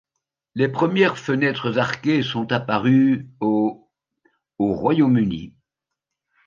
[0.55, 3.87] Le premières fenêtres arquées sont apparues au
[4.57, 5.53] au Royaume-Uni.